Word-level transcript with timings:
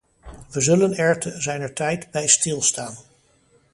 Wij 0.49 0.61
zullen 0.61 0.93
er 0.95 1.19
te 1.19 1.41
zijner 1.41 1.73
tijd 1.73 2.11
bij 2.11 2.27
stilstaan. 2.27 2.95